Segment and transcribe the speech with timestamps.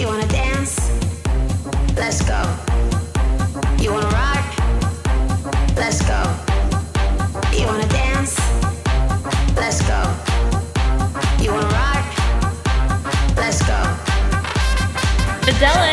[0.00, 0.78] You wanna dance?
[1.94, 2.40] Let's go.
[3.78, 4.46] You wanna rock?
[5.76, 6.22] Let's go.
[7.52, 8.34] You wanna dance?
[9.56, 10.00] Let's go.
[11.42, 12.06] You wanna rock?
[13.36, 13.78] Let's go.
[15.46, 15.89] Adela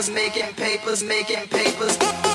[0.00, 2.29] papers, making papers, making papers.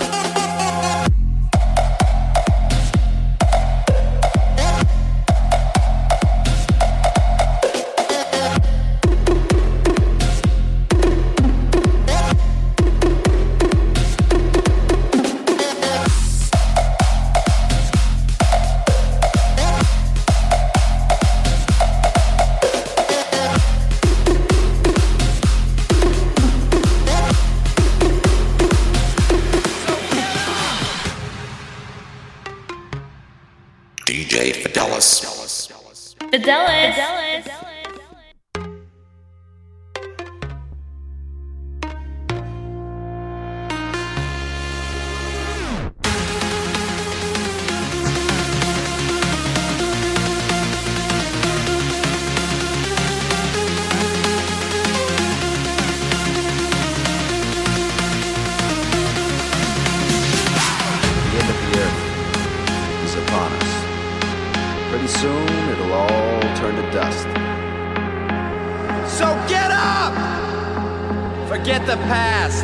[71.65, 72.63] Forget the past.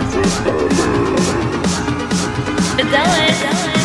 [2.77, 3.39] Fideliz.
[3.50, 3.78] DJ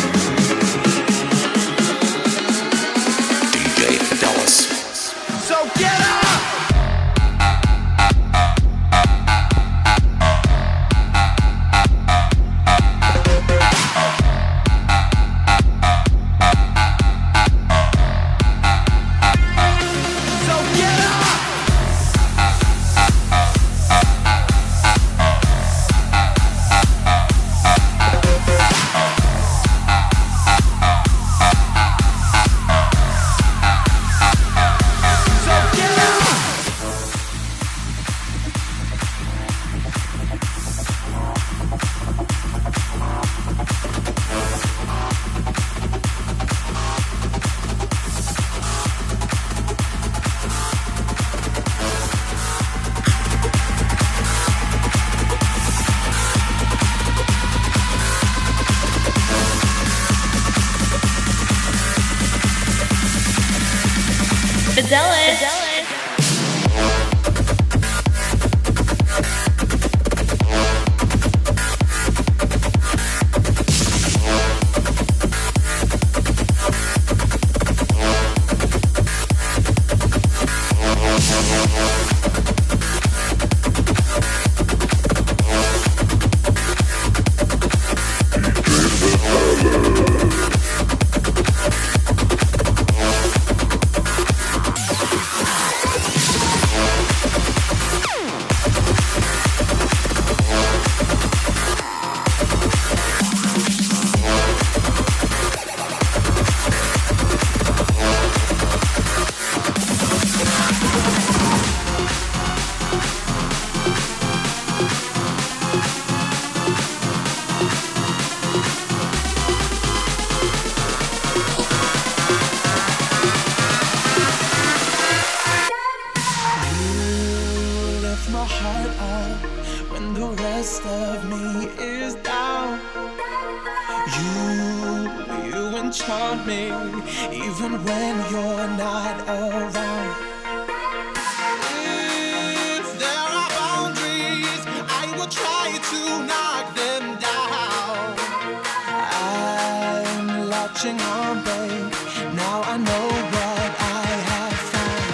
[150.85, 151.91] crashing on babe.
[152.35, 155.09] Now I know what I have found.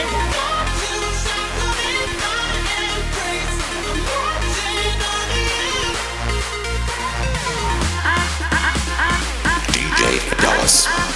[10.43, 11.16] Dallas.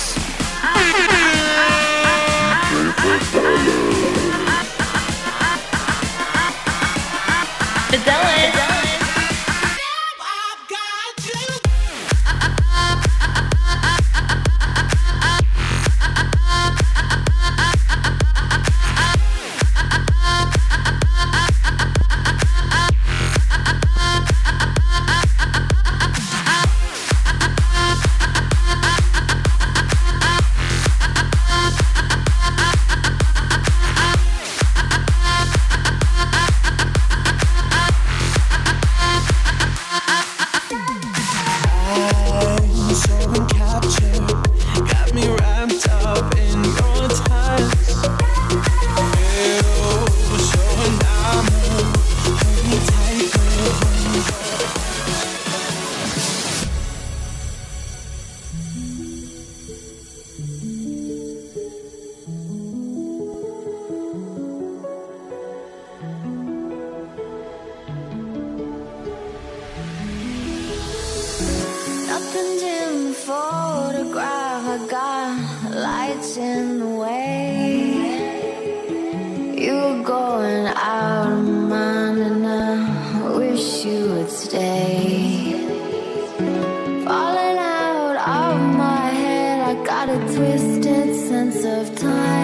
[90.10, 92.39] A twisted sense of time.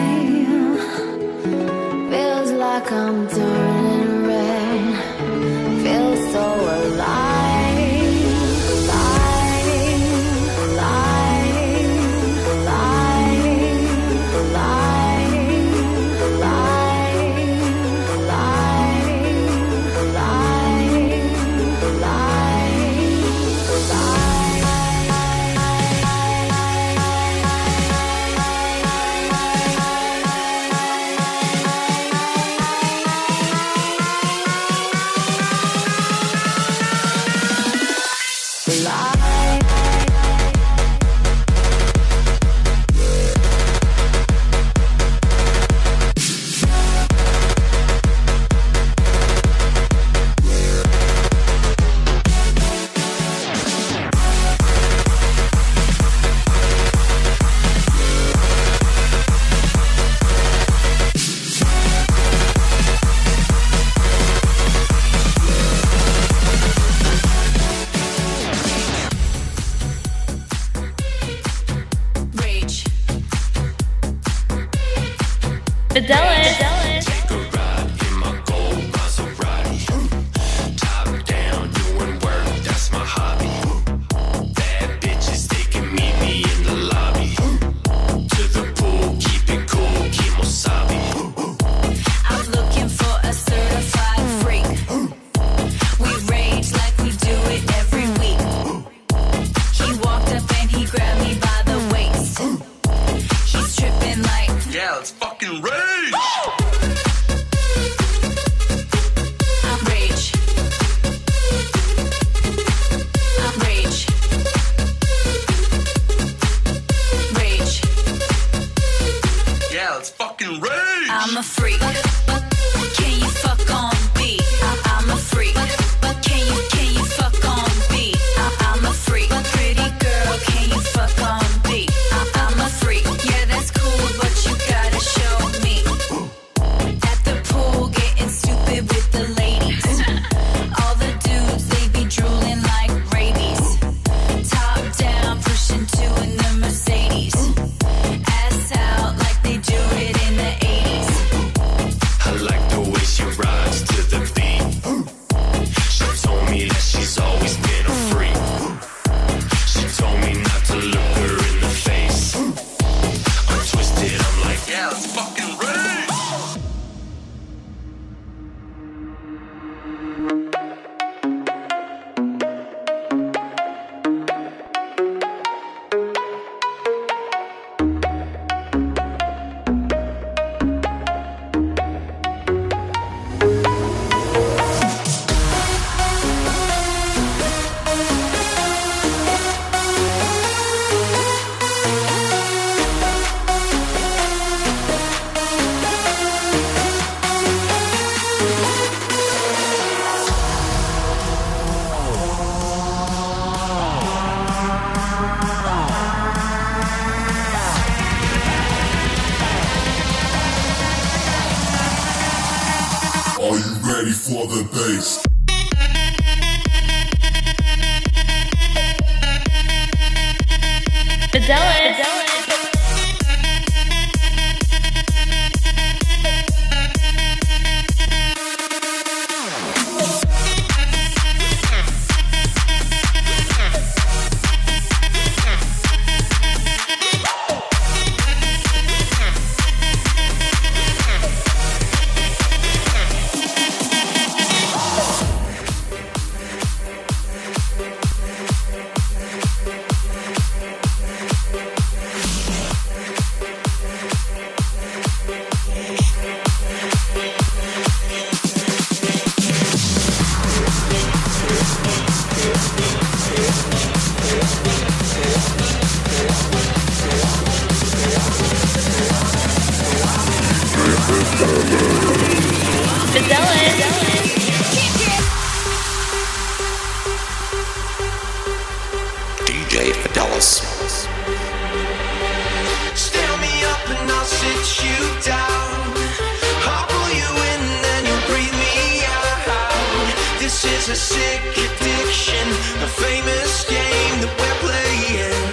[290.89, 292.49] It's a sick addiction,
[292.81, 295.53] a famous game that we're playing.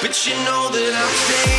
[0.00, 1.53] But you know that I'm staying.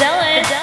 [0.00, 0.46] Fideliz.
[0.46, 0.59] Fideliz.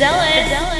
[0.00, 0.48] Fideliz.
[0.48, 0.79] Fideliz.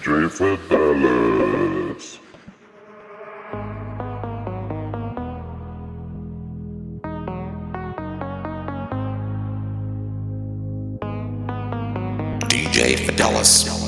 [0.00, 2.18] DJ for Dallas.
[12.48, 13.87] DJ Fideliz.